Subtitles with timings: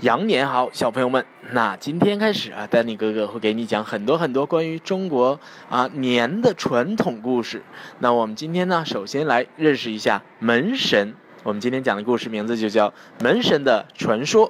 [0.00, 1.24] 羊年好，小朋友们。
[1.52, 5.38] 那今天开始啊，丹尼哥哥会给你讲很多很多关于中国
[5.70, 7.62] 啊年的传统故事。
[8.00, 11.14] 那我们今天呢，首先来认识一下门神。
[11.44, 14.48] 我们今天讲的故事名字就叫《门神的传说》。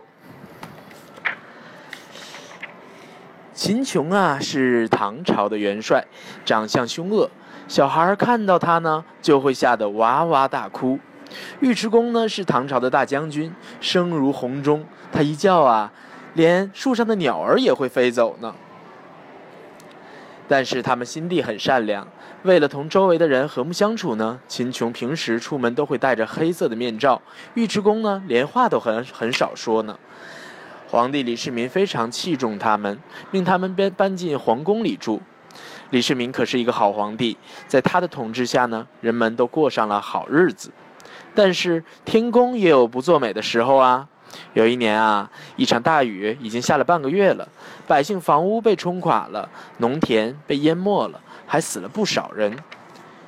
[3.53, 6.07] 秦琼啊，是唐朝的元帅，
[6.45, 7.31] 长相凶恶，
[7.69, 10.99] 小孩看到他呢，就会吓得哇哇大哭。
[11.61, 14.85] 尉迟恭呢是唐朝的大将军，声如洪钟。
[15.13, 15.93] 他一叫啊，
[16.35, 18.55] 连树上的鸟儿也会飞走呢。
[20.47, 22.07] 但是他们心地很善良，
[22.43, 27.23] 为了同周围的人和睦相处呢，秦琼平时出门都会戴着黑色的面罩。
[27.55, 29.99] 尉迟恭呢，连话都很很少说呢。
[30.87, 35.23] 皇帝李世民非常器重他们，命他们搬搬进皇宫里住。
[35.91, 40.71] 李世民可是一个好皇帝，在他的统治下呢，人们都过上了好日子。
[41.35, 44.07] 但是天公也有不作美的时候啊！
[44.55, 47.49] 有一年啊，一场大雨已经下了半个月了，
[47.87, 49.49] 百姓房屋被冲垮了，
[49.79, 52.57] 农田被淹没了，还死了不少人。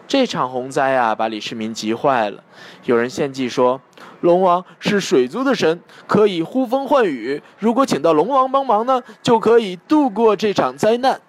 [0.08, 2.42] 这场洪灾啊，把李世民急坏了。
[2.84, 3.80] 有人献计说，
[4.20, 11.20] 龙王是水族的神，可以呼风唤雨，如果请到龙王帮忙呢，就可以度过这场灾难。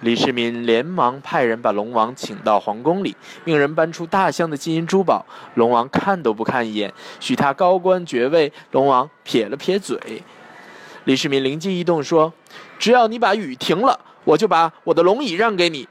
[0.00, 5.24] 李世民连忙派人把龙王请到皇宫里，命人搬出大箱的金银珠宝。
[5.54, 8.52] 龙王看都不看一眼，许他高官爵位。
[8.72, 10.22] 龙王撇了撇嘴。
[11.04, 12.32] 李世民灵机一动说
[12.78, 15.88] ：“只要你把雨停了，我就把我的龙椅让给你。”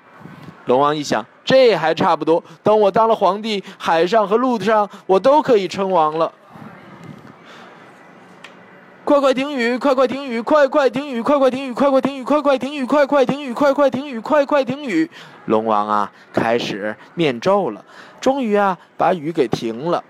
[0.65, 2.43] 龙王一想，这还差不多。
[2.61, 6.31] 等我当了皇帝，海上和陆上我都可以称王了。
[9.07, 9.77] 快快停雨！
[9.77, 10.41] 快快停雨！
[10.41, 11.21] 快快停雨！
[11.21, 11.71] 快快停雨！
[11.71, 12.23] 快快停雨！
[12.25, 12.83] 快快停雨！
[12.83, 13.53] 快快停雨！
[13.53, 14.19] 快快停雨！
[14.19, 15.09] 快快停雨！
[15.45, 17.85] 龙王啊，开始念咒了，
[18.19, 20.03] 终于啊，把雨给停了。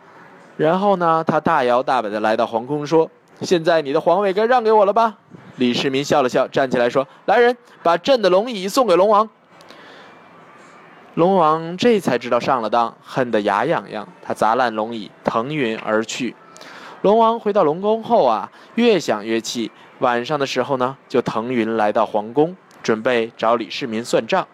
[0.56, 3.08] 然后呢，他大摇大摆的来到皇宫，说
[3.42, 5.16] ：“现在你的皇位该让给我了吧？”
[5.58, 9.30] 李世民笑了笑，站起来说：“来人，把朕的龙椅送给龙王。”
[11.14, 16.36] 龙王这才知道上了当，恨得牙痒痒，他砸烂龙椅，腾云而去。
[17.08, 19.72] 龙王回到龙宫后啊，越想越气。
[20.00, 22.54] 晚上的时候呢，就腾云来到皇宫，
[22.84, 24.46] 准备找李世民算账。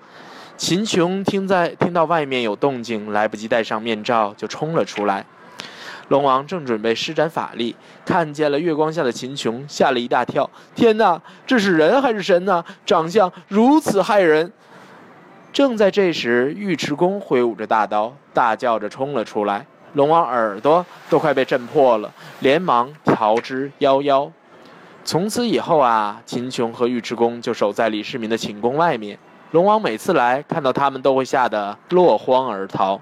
[0.56, 5.26] 秦琼听在听到外面有动静，来不及戴上面罩，就冲了出来。
[6.10, 7.76] 龙王正准备施展法力，
[8.06, 10.48] 看见了月光下的秦琼，吓了一大跳。
[10.76, 12.64] 天哪，这是人还是神呢？
[12.86, 14.54] 长相如此骇人！
[15.52, 19.66] 正在这时，尉迟恭挥舞着大刀，大叫着冲了出来。
[19.94, 24.32] 龙王耳朵都快被震破了，连忙逃之夭夭。
[25.06, 29.20] 从此以后啊，秦琼和尉迟恭就守在李世民的寝宫外面。
[29.52, 33.00] 龙王每次来看到他们，都会吓得落荒而逃。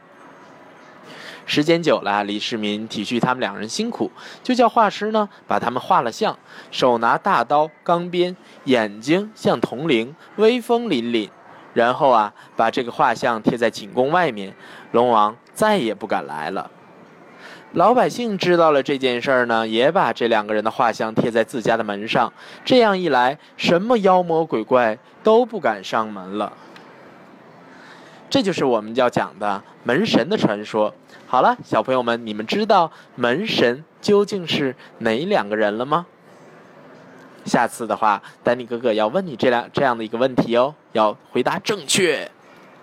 [1.46, 4.12] 时间久了，李世民体恤他们两人辛苦，
[4.44, 6.38] 就叫画师呢把他们画了像，
[6.72, 8.36] 手拿大刀、钢鞭，
[8.66, 11.30] 眼睛像铜铃，威风凛凛。
[11.74, 14.54] 然后啊，把这个画像贴在寝宫外面，
[14.92, 16.70] 龙王再也不敢来了。
[17.74, 22.32] 老百姓知道了这件事儿呢，也把这两个人的画像贴在自家的门上。
[22.66, 26.52] 这样一来，什么妖魔鬼怪都不敢上门了。
[28.30, 30.94] 这就是我们要讲的门神的传说。
[31.28, 36.06] 好了，小朋友们，你们知道门神究竟是哪两个人了吗？
[37.46, 42.30] 下次的话，丹尼哥哥要问你这两这样的一个问题哦，要回答正确。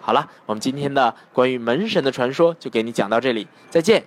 [0.01, 4.03] 好了，我们今天的关于门神的传说就给你讲到这里，再见。